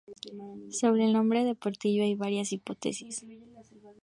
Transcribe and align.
Sobre 0.71 1.05
el 1.05 1.13
nombre 1.13 1.45
de 1.45 1.53
Portillo 1.53 2.01
hay 2.03 2.15
varias 2.15 2.51
hipótesis. 2.53 3.23